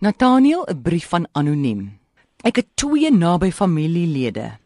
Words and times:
Nathaniel, 0.00 0.62
'n 0.66 0.82
brief 0.82 1.08
van 1.08 1.28
anoniem. 1.32 1.98
Ek 2.42 2.56
het 2.56 2.66
twee 2.74 3.10
naby 3.10 3.50
familielede 3.50 4.58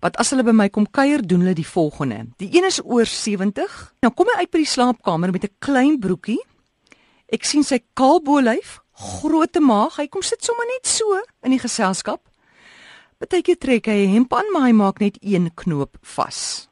wat 0.00 0.16
as 0.16 0.30
hulle 0.30 0.44
by 0.44 0.52
my 0.52 0.68
kom 0.68 0.86
kuier 0.90 1.26
doen 1.26 1.40
hulle 1.40 1.54
die 1.54 1.66
volgende. 1.66 2.26
Die 2.36 2.56
een 2.56 2.64
is 2.64 2.80
oor 2.84 3.06
70. 3.06 3.94
Nou 4.00 4.12
kom 4.14 4.26
hy 4.26 4.38
uit 4.38 4.50
by 4.50 4.58
die 4.58 4.72
slaapkamer 4.74 5.32
met 5.32 5.44
'n 5.44 5.56
klein 5.58 5.98
broekie. 5.98 6.40
Ek 7.26 7.44
sien 7.44 7.64
sy 7.64 7.80
kaal 7.94 8.20
bolyf, 8.22 8.80
groot 8.92 9.58
maag. 9.58 9.96
Hy 9.96 10.06
kom 10.06 10.22
sit 10.22 10.44
sommer 10.44 10.66
net 10.66 10.86
so 10.86 11.20
in 11.42 11.50
die 11.50 11.58
geselskap. 11.58 12.20
Partykeer 13.18 13.58
trek 13.58 13.86
hy 13.86 14.06
'n 14.06 14.12
hemp 14.12 14.34
aan, 14.34 14.52
maar 14.52 14.62
hy 14.62 14.72
maak 14.72 15.00
net 15.00 15.18
een 15.20 15.50
knoop 15.54 15.96
vas. 16.02 16.68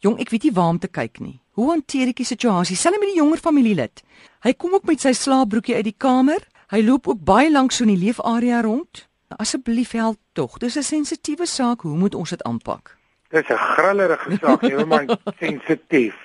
Jong, 0.00 0.18
ek 0.18 0.30
weet 0.30 0.42
nie 0.42 0.52
waar 0.52 0.68
om 0.68 0.78
te 0.78 0.88
kyk 0.88 1.20
nie. 1.20 1.40
Hoe 1.52 1.70
hanteer 1.70 2.08
ek 2.08 2.16
die 2.16 2.24
situasie? 2.24 2.76
Selfs 2.76 2.98
met 2.98 3.08
die 3.08 3.20
jonger 3.20 3.38
familielid. 3.38 4.02
Hy 4.42 4.52
kom 4.52 4.72
ook 4.74 4.84
met 4.84 5.00
sy 5.00 5.12
slaapbroekie 5.12 5.74
uit 5.74 5.84
die 5.84 5.98
kamer. 5.98 6.40
Hy 6.72 6.80
loop 6.80 7.08
ook 7.08 7.18
baie 7.20 7.50
lank 7.52 7.72
so 7.72 7.84
in 7.84 7.90
die 7.92 8.00
leefarea 8.00 8.62
rond. 8.64 9.02
Asseblief 9.36 9.90
help 9.92 10.16
tog. 10.32 10.58
Dis 10.58 10.76
'n 10.76 10.82
sensitiewe 10.82 11.46
saak. 11.46 11.80
Hoe 11.80 11.96
moet 11.96 12.14
ons 12.14 12.30
dit 12.30 12.42
aanpak? 12.42 12.96
Dis 13.28 13.48
'n 13.48 13.56
grillerige 13.56 14.36
saak, 14.40 14.62
jy 14.62 14.84
man, 14.84 15.18
sensitief. 15.40 16.16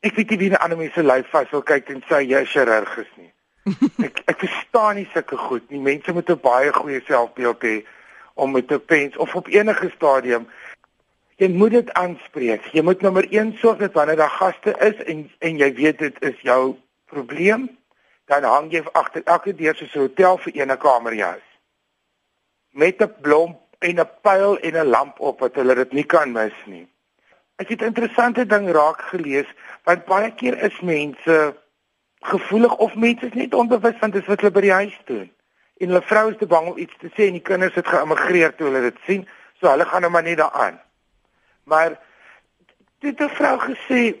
Ek 0.00 0.14
weet 0.14 0.30
nie 0.30 0.38
wie 0.38 0.50
'n 0.50 0.60
ander 0.60 0.78
mens 0.78 0.92
se 0.92 1.02
lyf 1.02 1.30
vas 1.30 1.50
wil 1.50 1.62
kyk 1.62 1.88
en 1.88 2.02
sê 2.08 2.20
jy 2.20 2.42
is 2.42 2.50
chirurg 2.50 2.98
is 2.98 3.12
nie. 3.16 3.32
Ek 4.06 4.22
ek 4.26 4.38
verstaan 4.38 4.96
nie 4.96 5.08
sulke 5.14 5.36
goed 5.36 5.70
nie. 5.70 5.80
Mense 5.80 6.12
moet 6.12 6.30
'n 6.30 6.40
baie 6.42 6.72
goeie 6.72 7.00
selfbeeld 7.06 7.62
hê 7.62 7.84
om 8.34 8.52
met 8.52 8.72
'n 8.72 8.84
pens 8.86 9.16
of 9.16 9.34
op 9.34 9.48
enige 9.48 9.90
stadium 9.96 10.46
jy 11.36 11.48
moet 11.48 11.70
dit 11.70 11.92
aanspreek. 11.92 12.64
Jy 12.72 12.82
moet 12.82 13.00
nommer 13.00 13.26
1 13.30 13.56
sorg 13.58 13.78
dat 13.78 13.92
wanneer 13.92 14.16
daar 14.16 14.36
gaste 14.36 14.76
is 14.78 15.04
en 15.04 15.30
en 15.38 15.56
jy 15.56 15.74
weet 15.74 15.98
dit 15.98 16.16
is 16.20 16.40
jou 16.40 16.76
probleem, 17.06 17.70
dan 18.26 18.44
hang 18.44 18.70
jy 18.70 18.82
agter 18.92 19.22
elke 19.24 19.54
deur 19.54 19.74
soos 19.74 19.94
'n 19.94 19.98
hotel 19.98 20.38
vir 20.38 20.52
eene 20.54 20.76
kamerjas 20.76 21.44
met 22.72 23.02
'n 23.02 23.14
blom 23.20 23.58
en 23.78 24.00
'n 24.00 24.10
pyl 24.22 24.58
en 24.58 24.76
'n 24.76 24.90
lamp 24.94 25.20
op 25.20 25.40
wat 25.40 25.54
hulle 25.54 25.74
dit 25.74 25.92
nie 25.92 26.06
kan 26.06 26.32
mis 26.32 26.58
nie. 26.66 26.86
Ek 27.56 27.68
het 27.68 27.80
'n 27.80 27.90
interessante 27.92 28.46
ding 28.46 28.70
raak 28.70 29.00
gelees 29.02 29.48
want 29.84 30.04
baie 30.04 30.30
keer 30.34 30.62
is 30.62 30.80
mense 30.80 31.56
gevoelig 32.20 32.76
of 32.76 32.94
mense 32.94 33.26
is 33.26 33.32
net 33.32 33.54
onbewus 33.54 33.98
van 33.98 34.10
dis 34.10 34.26
wat 34.26 34.40
hulle 34.40 34.52
by 34.52 34.60
die 34.60 34.72
huis 34.72 34.98
doen. 35.04 35.32
En 35.76 35.88
hulle 35.88 36.02
vrou 36.02 36.30
is 36.30 36.38
te 36.38 36.46
bang 36.46 36.68
om 36.68 36.78
iets 36.78 36.96
te 36.98 37.10
sê 37.16 37.26
en 37.26 37.38
die 37.38 37.48
kinders 37.50 37.74
het 37.74 37.86
geëmigreer 37.86 38.54
toe 38.54 38.66
hulle 38.66 38.80
dit 38.80 38.98
sien, 39.06 39.28
so 39.60 39.68
hulle 39.68 39.84
gaan 39.84 40.00
nou 40.00 40.12
maar 40.12 40.22
net 40.22 40.38
daaraan. 40.38 40.80
Maar 41.64 41.98
dit 42.98 43.18
het 43.18 43.30
'n 43.30 43.34
vrou 43.34 43.58
gesê 43.58 44.16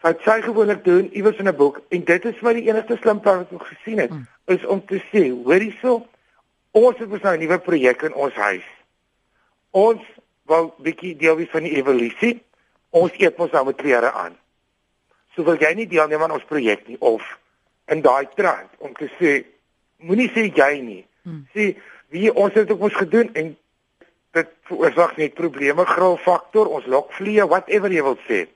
wat 0.00 0.20
sy 0.22 0.40
gewoonlik 0.42 0.84
doen 0.84 1.10
iewers 1.12 1.38
in 1.42 1.48
'n 1.48 1.56
boek 1.56 1.80
en 1.88 2.04
dit 2.04 2.24
is 2.24 2.40
wat 2.40 2.54
die 2.54 2.68
enigste 2.68 2.96
slim 3.00 3.20
plan 3.20 3.38
wat 3.38 3.52
ek 3.52 3.66
gesien 3.66 3.98
het, 3.98 4.10
mm. 4.10 4.26
is 4.44 4.66
om 4.66 4.84
te 4.86 5.02
sê, 5.12 5.30
hoor 5.44 5.60
hierso, 5.60 6.06
ons 6.70 6.98
het 6.98 7.22
nou 7.22 7.36
'n 7.36 7.40
nuwe 7.40 7.58
projek 7.58 8.02
in 8.02 8.14
ons 8.14 8.34
huis. 8.34 8.68
Ons 9.70 10.02
wou 10.48 10.72
bietjie 10.82 11.16
deel 11.16 11.36
wees 11.36 11.50
van 11.50 11.62
die 11.62 11.76
evolusie. 11.76 12.42
Ons 12.90 13.12
eet 13.20 13.36
mos 13.36 13.50
nou 13.50 13.64
met 13.64 13.76
klere 13.76 14.12
aan. 14.12 14.36
So 15.34 15.44
wil 15.44 15.60
jy 15.60 15.74
nie 15.74 15.86
deelneem 15.86 16.22
aan 16.22 16.36
ons 16.38 16.48
projek 16.48 16.86
nie 16.88 16.96
of 16.98 17.38
in 17.86 18.00
daai 18.04 18.26
trant 18.34 18.70
om 18.78 18.94
te 18.94 19.10
sê 19.18 19.44
moenie 19.96 20.30
sê 20.34 20.48
jy 20.54 20.80
nie. 20.80 21.04
Hmm. 21.22 21.44
Sê 21.54 21.76
wie 22.08 22.32
ons 22.34 22.54
het 22.54 22.70
ook 22.70 22.80
ons 22.88 22.94
gedoen 22.94 23.30
en 23.34 23.56
dit 24.36 24.48
veroorsaak 24.68 25.16
net 25.16 25.34
probleme, 25.34 25.84
gril 25.88 26.16
faktor, 26.22 26.68
ons 26.68 26.86
lok 26.86 27.12
vliee, 27.16 27.44
whatever 27.48 27.92
jy 27.92 28.02
wil 28.04 28.18
sê. 28.28 28.46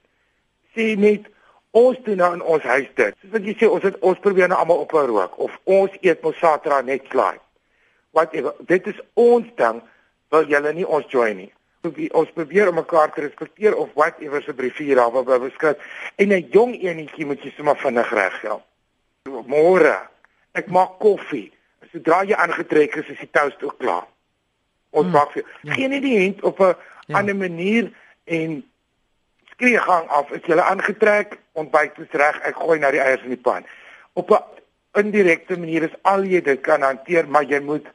Sê 0.74 0.96
net 0.96 1.28
Ons 1.72 1.96
doen 2.04 2.18
nou 2.20 2.34
in 2.36 2.42
ons 2.44 2.64
huis 2.68 2.88
dit. 3.00 3.14
Soos 3.22 3.32
wat 3.32 3.46
jy 3.48 3.54
sê, 3.56 3.68
ons 3.68 3.84
het 3.86 3.96
ons 4.04 4.18
probeer 4.20 4.50
nou 4.52 4.58
almal 4.60 4.82
op 4.84 4.92
'n 4.92 5.06
rook 5.08 5.38
of 5.38 5.52
ons 5.64 5.92
eet 6.02 6.22
mos 6.22 6.36
Saterdag 6.36 6.84
net 6.84 7.06
slaai. 7.08 7.38
Wat 8.12 8.32
dit 8.66 8.86
is 8.86 9.00
ons 9.14 9.46
ding, 9.56 9.80
wil 10.30 10.44
julle 10.48 10.72
nie 10.72 10.86
ons 10.86 11.06
join 11.08 11.36
nie. 11.36 11.52
Ons 12.12 12.30
probeer 12.30 12.68
om 12.68 12.74
mekaar 12.74 13.12
te 13.12 13.20
respekteer 13.20 13.74
of 13.76 13.88
whatever 13.94 14.42
se 14.42 14.52
briefie 14.52 14.94
daar 14.94 15.10
wou 15.10 15.38
beskryf. 15.38 15.76
En 16.16 16.28
'n 16.28 16.48
jong 16.50 16.74
enetjie 16.82 17.26
moet 17.26 17.42
jy 17.42 17.52
sommer 17.56 17.76
vinnig 17.76 18.12
reggel. 18.12 18.62
Môre, 19.46 19.98
ek 20.52 20.66
maak 20.66 20.98
koffie. 20.98 21.52
Sodra 21.92 22.22
jy 22.24 22.34
aangetrek 22.34 22.96
is, 22.96 23.08
is 23.08 23.18
die 23.18 23.30
toast 23.30 23.62
ook 23.62 23.78
klaar. 23.78 24.06
Ons 24.90 25.04
hmm. 25.04 25.12
maak 25.12 25.32
vir 25.32 25.44
ja. 25.62 25.72
geen 25.72 25.90
nie 25.90 26.00
die 26.00 26.18
hand 26.18 26.42
op 26.42 26.60
'n 26.60 26.74
ja. 27.06 27.18
ander 27.18 27.36
manier 27.36 27.92
en 28.24 28.71
skree 29.62 29.78
gang 29.78 30.08
af, 30.10 30.30
is 30.34 30.42
jy 30.50 30.56
aangetrek, 30.58 31.36
ontbyt 31.54 31.98
is 32.02 32.14
reg, 32.18 32.38
ek 32.48 32.56
gooi 32.58 32.80
nou 32.82 32.88
die 32.90 32.98
eiers 32.98 33.22
in 33.22 33.30
die 33.30 33.38
pan. 33.38 33.62
Op 34.18 34.30
'n 34.34 34.42
indirekte 34.98 35.54
manier 35.56 35.84
is 35.86 35.94
al 36.02 36.24
jy 36.24 36.40
dit 36.42 36.60
kan 36.60 36.82
hanteer, 36.82 37.28
maar 37.28 37.44
jy 37.44 37.60
moet 37.60 37.86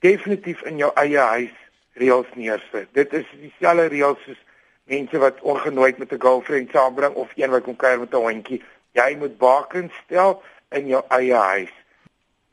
definitief 0.00 0.60
in 0.62 0.76
jou 0.76 0.90
eie 0.94 1.18
huis 1.18 1.54
reëls 1.94 2.28
neersit. 2.34 2.88
Dit 2.92 3.12
is 3.12 3.24
dieselfde 3.40 3.88
reëls 3.88 4.20
soos 4.26 4.42
mense 4.84 5.18
wat 5.18 5.40
ongenooi 5.40 5.94
met 5.98 6.12
'n 6.12 6.20
girlfriend 6.20 6.70
saambring 6.70 7.14
of 7.14 7.32
een 7.34 7.50
wat 7.50 7.62
kom 7.62 7.76
kuier 7.76 7.98
met 7.98 8.12
'n 8.12 8.16
hondjie. 8.16 8.62
Jy 8.92 9.16
moet 9.16 9.38
bakens 9.38 9.92
stel 10.04 10.42
in 10.70 10.86
jou 10.86 11.02
eie 11.08 11.34
huis. 11.34 11.72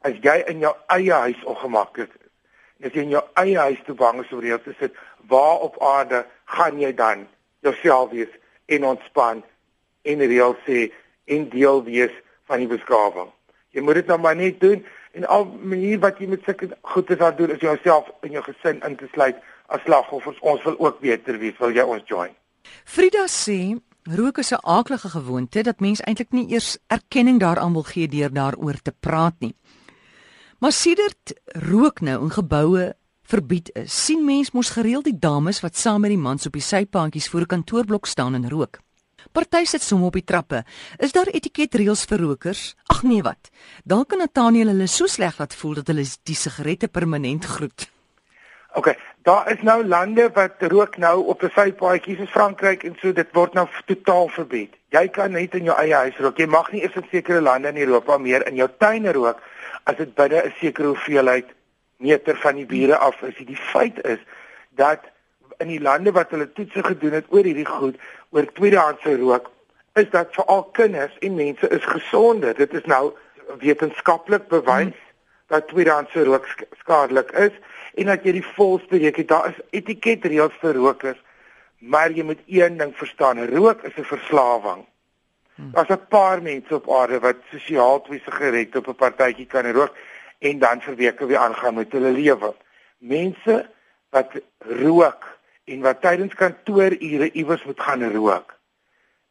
As 0.02 0.14
jy 0.22 0.44
in 0.48 0.60
jou 0.60 0.76
eie 0.88 1.14
huis 1.14 1.44
ongemaklik 1.44 2.10
is, 2.10 2.88
as 2.88 2.94
jy 2.94 3.02
in 3.02 3.10
jou 3.10 3.24
eie 3.34 3.58
huis 3.58 3.82
te 3.86 3.94
bang 3.94 4.24
is 4.24 4.32
om 4.32 4.40
reëls 4.40 4.64
te 4.64 4.74
sit, 4.80 4.94
waar 5.28 5.60
op 5.60 5.82
aarde 5.84 6.26
gaan 6.46 6.80
jy 6.80 6.94
dan 6.94 7.28
jouself 7.60 8.10
wees 8.10 8.42
en 8.66 8.86
ontspan 8.86 9.44
en 10.02 10.28
reël 10.28 10.56
sê 10.68 10.92
en 11.26 11.50
deel 11.50 11.84
wees 11.84 12.14
van 12.50 12.64
die 12.64 12.68
beskawing. 12.68 13.32
Jy 13.74 13.82
moet 13.82 14.02
dit 14.02 14.12
nou 14.12 14.20
maar 14.20 14.36
net 14.36 14.60
doen 14.60 14.84
en 15.14 15.26
al 15.26 15.46
manier 15.46 16.00
wat 16.04 16.20
jy 16.20 16.28
met 16.30 16.44
sulke 16.46 16.70
goedes 16.82 17.20
aan 17.20 17.36
doen 17.38 17.54
is 17.54 17.62
jouself 17.62 18.10
en 18.22 18.36
jou 18.36 18.44
gesin 18.44 18.82
in 18.86 18.96
te 19.00 19.08
sluit 19.14 19.40
as 19.68 19.82
slagoffers. 19.86 20.40
Ons 20.42 20.64
wil 20.64 20.80
ook 20.80 21.00
beter 21.02 21.38
wees. 21.42 21.58
Wil 21.60 21.76
jy 21.76 21.86
ons 21.96 22.06
join? 22.10 22.34
Frida 22.86 23.26
sê 23.28 23.76
rook 24.04 24.38
is 24.38 24.52
'n 24.52 24.62
aaklige 24.62 25.10
gewoonte 25.10 25.64
dat 25.64 25.80
mens 25.80 26.02
eintlik 26.02 26.32
nie 26.32 26.50
eers 26.52 26.78
erkenning 26.88 27.40
daaraan 27.40 27.74
wil 27.74 27.84
gee 27.84 28.08
deur 28.08 28.34
daaroor 28.34 28.82
te 28.82 28.92
praat 29.00 29.36
nie. 29.40 29.56
Maar 30.60 30.72
sedert 30.72 31.34
rook 31.46 32.02
nou 32.02 32.24
in 32.24 32.32
geboue 32.32 32.96
verbied 33.34 33.72
is, 33.80 33.94
sien 34.06 34.22
mens 34.26 34.52
mos 34.54 34.74
gereeld 34.76 35.08
die 35.10 35.18
dames 35.18 35.62
wat 35.64 35.78
saam 35.80 36.04
met 36.06 36.14
die 36.14 36.22
mans 36.22 36.46
op 36.50 36.58
die 36.58 36.66
sypaadjies 36.66 37.30
voor 37.32 37.46
'n 37.46 37.54
kantoorblok 37.54 38.06
staan 38.06 38.36
en 38.36 38.50
rook. 38.50 38.80
Party 39.32 39.66
sit 39.66 39.82
soms 39.82 40.06
op 40.06 40.14
die 40.14 40.24
trappe. 40.24 40.64
Is 40.98 41.12
daar 41.12 41.28
etiketreëls 41.28 42.06
vir 42.06 42.20
rokers? 42.20 42.76
Ag 42.92 43.04
nee 43.04 43.22
wat. 43.22 43.50
Dalk 43.84 44.10
kan 44.10 44.20
Nathaniel 44.20 44.68
hulle 44.68 44.88
so 44.88 45.08
sleg 45.08 45.40
laat 45.40 45.56
voel 45.56 45.74
dat 45.74 45.88
hulle 45.88 46.06
die 46.24 46.36
sigarette 46.36 46.88
permanent 46.88 47.46
groet. 47.46 47.90
OK, 48.76 48.94
daar 49.22 49.52
is 49.52 49.62
nou 49.62 49.86
lande 49.86 50.30
wat 50.34 50.62
rook 50.62 50.98
nou 50.98 51.26
op 51.26 51.44
'n 51.44 51.52
sypaadjies 51.56 52.18
soos 52.18 52.30
Frankryk 52.30 52.84
en 52.84 52.96
so 53.02 53.14
dit 53.14 53.30
word 53.34 53.54
nou 53.54 53.68
totaal 53.86 54.28
verbied. 54.30 54.74
Jy 54.90 55.08
kan 55.08 55.32
net 55.32 55.56
in 55.56 55.64
jou 55.64 55.78
eie 55.78 55.96
huis 55.96 56.18
rook. 56.18 56.38
Jy 56.38 56.48
mag 56.48 56.72
nie 56.72 56.82
eers 56.82 56.96
in 56.96 57.08
sekere 57.12 57.42
lande 57.42 57.68
in 57.68 57.78
Europa 57.78 58.18
meer 58.18 58.48
in 58.48 58.56
jou 58.56 58.70
tuin 58.78 59.12
rook 59.14 59.42
as 59.84 59.96
dit 59.96 60.16
binne 60.16 60.44
'n 60.46 60.54
sekere 60.60 60.88
hoeveelheid 60.88 61.46
meter 62.04 62.38
van 62.44 62.60
die 62.60 62.68
bure 62.70 62.98
af 62.98 63.22
is. 63.22 63.40
Die 63.40 63.60
feit 63.72 64.00
is 64.06 64.20
dat 64.76 65.08
in 65.64 65.72
die 65.72 65.82
lande 65.82 66.12
wat 66.12 66.32
hulle 66.36 66.50
toetse 66.52 66.84
gedoen 66.84 67.18
het 67.20 67.30
oor 67.32 67.48
hierdie 67.48 67.68
goed, 67.70 68.00
oor 68.36 68.48
tweedehandse 68.58 69.16
rook, 69.22 69.50
is 70.00 70.10
dat 70.14 70.34
vir 70.36 70.50
al 70.52 70.64
kinders 70.78 71.18
en 71.22 71.36
mense 71.38 71.70
is 71.70 71.86
gesonder. 71.86 72.56
Dit 72.58 72.74
is 72.74 72.86
nou 72.90 73.14
wetenskaplik 73.62 74.48
bewys 74.52 74.90
hmm. 74.90 74.96
dat 75.54 75.68
tweedehandse 75.70 76.24
rook 76.28 76.48
skadelik 76.80 77.32
is 77.32 77.54
en 77.94 78.10
dat 78.10 78.26
jy 78.26 78.40
die 78.40 78.48
volste 78.56 78.98
weet 78.98 79.20
jy 79.22 79.28
daar 79.30 79.52
is 79.52 79.60
etiketreëls 79.78 80.56
vir 80.64 80.80
rokers, 80.80 81.20
maar 81.78 82.12
jy 82.16 82.26
moet 82.26 82.42
een 82.48 82.80
ding 82.80 82.96
verstaan, 82.98 83.44
rook 83.52 83.84
is 83.84 83.98
'n 83.98 84.10
verslawing. 84.10 84.86
Hmm. 85.56 85.72
Daar's 85.72 85.94
'n 85.94 86.08
paar 86.10 86.42
mense 86.42 86.76
op 86.76 86.90
aarde 86.90 87.20
wat 87.20 87.38
sosiaal 87.52 88.02
twee 88.02 88.22
sigarette 88.26 88.78
op 88.78 88.88
'n 88.88 88.96
partytjie 88.96 89.46
kan 89.46 89.72
rook 89.72 89.94
en 90.50 90.60
dan 90.60 90.82
vir 90.84 90.96
weke 91.00 91.26
weer 91.26 91.38
aangaan 91.38 91.80
met 91.80 91.92
hulle 91.96 92.12
lewe. 92.12 92.52
Mense 92.98 93.56
wat 94.12 94.36
rook 94.58 95.28
en 95.66 95.82
wat 95.86 96.02
tydens 96.04 96.36
kantoorure 96.36 97.32
iewers 97.32 97.64
moet 97.64 97.80
gaan 97.80 98.04
rook, 98.12 98.52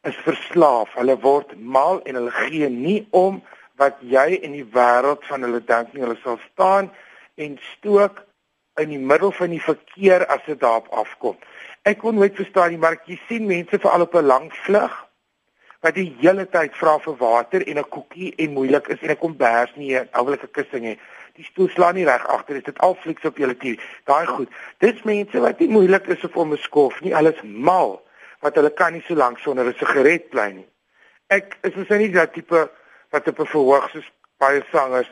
is 0.01 0.17
verslaaf. 0.25 0.93
Hulle 0.97 1.17
word 1.21 1.53
mal 1.59 2.01
en 2.03 2.17
hulle 2.19 2.33
gee 2.33 2.69
nie 2.69 3.03
om 3.11 3.41
wat 3.81 4.01
jy 4.01 4.39
in 4.41 4.57
die 4.57 4.67
wêreld 4.73 5.23
van 5.29 5.45
hulle 5.45 5.61
dink 5.61 5.93
nie. 5.93 6.03
Hulle 6.05 6.17
sal 6.23 6.39
staan 6.51 6.89
en 7.35 7.57
stook 7.75 8.23
in 8.81 8.89
die 8.89 9.01
middel 9.01 9.31
van 9.37 9.53
die 9.53 9.61
verkeer 9.61 10.25
as 10.33 10.41
dit 10.49 10.59
daarop 10.59 10.89
afkom. 10.89 11.37
Ek 11.85 12.01
kon 12.01 12.17
nooit 12.17 12.35
verstaan 12.35 12.73
nie, 12.73 12.81
maar 12.81 12.97
jy 13.05 13.19
sien 13.27 13.45
mense 13.45 13.77
veral 13.77 14.07
op 14.07 14.15
'n 14.15 14.25
lang 14.25 14.49
vlug 14.65 14.93
wat 15.83 15.97
die 15.99 16.13
hele 16.21 16.45
tyd 16.47 16.75
vra 16.79 16.95
vir 17.03 17.15
water 17.19 17.65
en 17.67 17.77
'n 17.79 17.89
koekie 17.95 18.33
en 18.37 18.53
moeilik 18.53 18.87
is 18.87 19.01
en 19.01 19.09
ek 19.09 19.19
kom 19.19 19.35
bers 19.37 19.71
nie 19.75 19.95
'n 19.95 20.07
oulike 20.11 20.47
kussing 20.47 20.83
nie. 20.83 20.99
Die 21.35 21.43
stoel 21.43 21.69
slaan 21.69 21.95
nie 21.95 22.05
reg 22.05 22.25
agter, 22.27 22.61
dit 22.63 22.79
al 22.79 22.95
flieks 22.95 23.25
op 23.25 23.37
julle 23.37 23.57
TV. 23.57 23.79
Daai 24.05 24.25
goed. 24.25 24.49
Dis 24.77 25.03
mense 25.03 25.39
wat 25.39 25.59
nie 25.59 25.67
moeilik 25.67 26.07
is 26.07 26.23
of 26.23 26.35
om 26.35 26.53
'n 26.53 26.57
skof 26.57 27.01
nie, 27.01 27.15
alles 27.15 27.41
mal 27.43 28.01
wat 28.41 28.55
hulle 28.55 28.69
kan 28.69 28.93
nie 28.93 29.03
so 29.07 29.15
lank 29.15 29.39
sonder 29.39 29.65
'n 29.65 29.73
sigaret 29.73 30.29
bly 30.29 30.51
nie. 30.51 30.67
Ek 31.27 31.57
is 31.61 31.75
mos 31.75 31.89
nie 31.89 32.11
dat 32.11 32.33
tipe 32.33 32.69
wat 33.11 33.27
op 33.27 33.39
'n 33.39 33.45
verhoog 33.45 33.89
soos 33.89 34.11
baie 34.37 34.63
sangers 34.71 35.11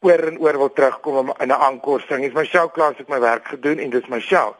oor 0.00 0.28
en 0.28 0.38
oor 0.38 0.58
wil 0.58 0.72
terugkom 0.72 1.16
om 1.16 1.34
in 1.38 1.48
'n 1.48 1.64
ankor 1.70 2.00
sing. 2.00 2.22
Dis 2.22 2.34
my 2.34 2.44
show 2.44 2.68
klas 2.72 2.98
ek 2.98 3.08
my 3.08 3.20
werk 3.20 3.48
gedoen 3.48 3.78
en 3.78 3.90
dis 3.90 4.08
my 4.08 4.20
show. 4.20 4.54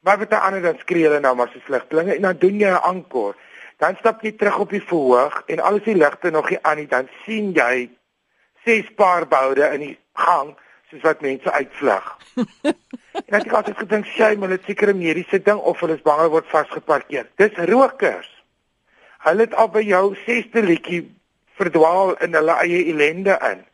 Maar 0.00 0.18
met 0.18 0.30
'n 0.30 0.34
ander 0.46 0.62
dan 0.62 0.78
skree 0.78 1.02
hulle 1.02 1.20
nou 1.20 1.34
maar 1.34 1.50
so 1.52 1.58
slegtelinge 1.64 2.14
en 2.14 2.22
dan 2.22 2.36
doen 2.38 2.58
jy 2.58 2.68
'n 2.68 2.82
ankor. 2.82 3.34
Dan 3.76 3.96
stap 4.00 4.22
jy 4.24 4.32
terug 4.32 4.58
op 4.58 4.70
die 4.72 4.82
verhoog 4.82 5.42
en 5.52 5.60
al 5.60 5.80
is 5.80 5.84
die 5.84 5.96
ligte 5.96 6.30
nog 6.30 6.48
nie 6.50 6.60
aan 6.62 6.78
nie, 6.80 6.86
dan 6.88 7.08
sien 7.24 7.52
jy 7.56 7.88
ses 8.64 8.88
paar 8.96 9.26
boude 9.28 9.66
in 9.74 9.82
die 9.84 9.96
gang 10.16 10.54
soos 10.90 11.02
wat 11.02 11.20
mense 11.20 11.52
uitvlug. 11.52 12.06
en 13.26 13.36
ek 13.36 13.44
het 13.44 13.52
altyd 13.58 13.82
gedink 13.82 14.08
sy 14.14 14.32
moet 14.38 14.54
dit 14.56 14.70
seker 14.70 14.94
'n 14.94 14.98
mediese 14.98 15.42
ding 15.42 15.58
of 15.58 15.80
hulle 15.80 15.98
is 15.98 16.06
bang 16.06 16.22
hulle 16.22 16.34
word 16.38 16.48
vasgeparkeer. 16.48 17.28
Dis 17.36 17.58
rokers. 17.70 18.30
Hulle 19.26 19.46
het 19.46 19.54
al 19.54 19.68
by 19.68 19.82
jou 19.82 20.14
sesde 20.24 20.62
liedjie 20.62 21.02
verdwaal 21.58 22.14
in 22.24 22.34
hulle 22.34 22.56
eie 22.62 22.84
ellende 22.92 23.36
in. 23.50 23.64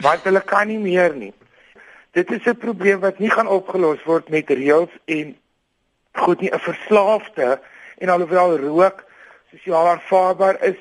Want 0.00 0.24
hulle 0.24 0.40
kan 0.40 0.68
nie 0.68 0.78
meer 0.78 1.14
nie. 1.14 1.34
Dit 2.12 2.30
is 2.30 2.46
'n 2.46 2.56
probleem 2.56 3.00
wat 3.00 3.18
nie 3.18 3.30
gaan 3.30 3.48
opgelos 3.48 4.02
word 4.04 4.28
met 4.28 4.48
reëls 4.48 4.90
en 5.04 5.36
goed 6.12 6.40
nie 6.40 6.50
'n 6.50 6.58
verslaafde 6.58 7.60
en 7.98 8.08
alhoewel 8.08 8.58
rook 8.58 9.04
sosiaal 9.50 9.88
aanvaarbaar 9.94 10.60
is 10.62 10.78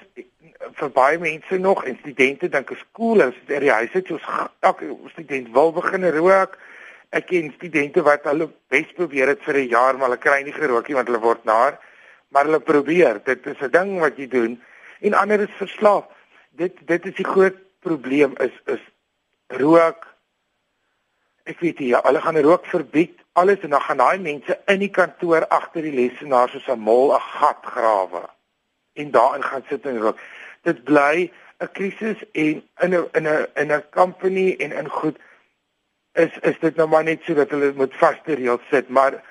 vir 0.77 0.91
baie 0.93 1.17
mense 1.19 1.57
nog 1.57 1.83
en 1.89 1.97
studente 2.01 2.49
dink 2.49 2.71
is 2.75 2.83
cool 2.97 3.23
as 3.23 3.37
dit 3.45 3.55
in 3.57 3.65
die 3.65 3.73
huis 3.73 3.95
is 3.97 4.05
soos 4.07 4.27
elke 4.69 4.89
student 5.13 5.49
wil 5.55 5.73
begin 5.73 6.05
rook. 6.17 6.57
Ek 7.09 7.25
ken 7.31 7.49
studente 7.55 8.03
wat 8.05 8.27
hulle 8.29 8.49
bes 8.69 8.91
probeer 8.97 9.33
dit 9.33 9.45
vir 9.47 9.57
'n 9.57 9.69
jaar 9.73 9.97
maar 9.97 10.09
hulle 10.09 10.25
kry 10.25 10.41
nie 10.43 10.53
gerook 10.53 10.87
nie 10.87 10.97
want 10.99 11.07
hulle 11.07 11.25
word 11.25 11.45
naar 11.45 11.79
maar 12.29 12.45
hulle 12.45 12.59
probeer. 12.59 13.21
Dit 13.25 13.47
is 13.47 13.61
'n 13.61 13.71
ding 13.71 13.99
wat 13.99 14.17
jy 14.17 14.27
doen 14.27 14.61
en 15.01 15.13
ander 15.13 15.41
is 15.41 15.57
verslaaf. 15.57 16.05
Dit 16.51 16.77
dit 16.85 17.05
is 17.05 17.15
die 17.15 17.25
groot 17.33 17.57
probleem 17.81 18.35
is 18.37 18.55
is 18.65 18.83
rook. 19.47 20.05
Ek 21.45 21.59
weet 21.59 21.79
nie, 21.79 21.87
ja, 21.87 22.01
hulle 22.03 22.21
gaan 22.21 22.37
rook 22.37 22.65
verbied 22.65 23.17
alles 23.33 23.59
en 23.59 23.69
dan 23.69 23.81
gaan 23.81 23.97
daai 23.97 24.19
mense 24.19 24.59
in 24.67 24.79
die 24.79 24.91
kantoor 24.91 25.47
agter 25.47 25.81
die 25.81 25.95
lesenaar 25.95 26.49
soos 26.49 26.67
'n 26.67 26.79
mol 26.79 27.15
'n 27.15 27.19
gat 27.19 27.65
grawe 27.65 28.29
en 28.99 29.11
daarin 29.11 29.43
gaan 29.43 29.63
sit 29.69 29.85
en 29.85 30.01
rook. 30.03 30.19
Dit 30.67 30.83
bly 30.83 31.31
'n 31.59 31.71
krisis 31.71 32.19
en 32.31 32.61
in 32.85 32.93
'n 32.95 33.07
in 33.17 33.27
'n 33.27 33.47
in 33.55 33.71
'n 33.71 33.83
company 33.91 34.55
en 34.59 34.71
in 34.71 34.89
goed 34.89 35.17
is 36.13 36.37
is 36.41 36.59
dit 36.59 36.75
nou 36.75 36.87
maar 36.87 37.03
net 37.03 37.21
so 37.23 37.33
dat 37.33 37.49
hulle 37.49 37.73
moet 37.75 37.95
vaste 37.95 38.33
reëls 38.33 38.65
sit, 38.69 38.89
maar 38.89 39.21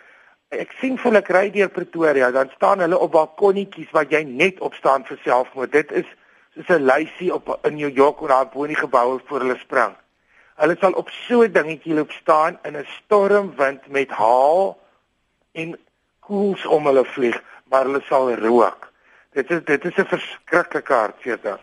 ek 0.49 0.73
sien 0.81 0.97
vir 0.99 1.17
ek 1.20 1.31
ry 1.37 1.50
deur 1.53 1.69
Pretoria, 1.69 2.31
dan 2.31 2.50
staan 2.55 2.81
hulle 2.81 2.99
op 2.99 3.12
balkonnetjies 3.12 3.91
wat 3.93 4.12
jy 4.12 4.23
net 4.23 4.61
op 4.61 4.75
staan 4.75 5.05
vir 5.05 5.20
selfmoord. 5.25 5.73
Dit 5.73 5.93
is 5.93 6.09
soos 6.55 6.69
'n 6.79 6.85
lysie 6.85 7.32
op 7.35 7.59
in 7.62 7.76
New 7.76 7.97
York 7.97 8.20
waar 8.20 8.29
daar 8.29 8.49
bo 8.53 8.62
in 8.65 8.75
die 8.75 8.82
geboue 8.85 9.20
voor 9.26 9.41
hulle 9.41 9.59
spring. 9.59 9.94
Hulle 10.56 10.76
sal 10.81 10.93
op 10.93 11.09
so 11.11 11.43
'n 11.43 11.53
dingetjie 11.53 11.94
loop 11.94 12.11
staan 12.11 12.59
in 12.62 12.76
'n 12.76 12.87
stormwind 12.87 13.88
met 13.88 14.11
haal 14.11 14.79
en 15.53 15.79
koels 16.20 16.67
om 16.67 16.87
hulle 16.87 17.05
vlieg, 17.05 17.43
maar 17.70 17.85
hulle 17.85 18.03
sal 18.09 18.35
rook. 18.35 18.88
Dit 19.38 19.50
is 19.50 19.64
dit 19.64 19.85
is 19.85 19.96
'n 19.96 20.05
verskriklike 20.05 20.93
hartseer. 20.93 21.61